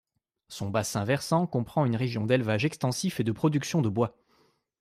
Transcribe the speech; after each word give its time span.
Son 0.47 0.71
bassin 0.71 1.03
versant 1.03 1.45
comprend 1.45 1.85
une 1.85 1.95
région 1.95 2.25
d'élevage 2.25 2.65
extensif 2.65 3.19
et 3.19 3.23
de 3.23 3.31
production 3.31 3.83
de 3.83 3.89
bois. 3.89 4.17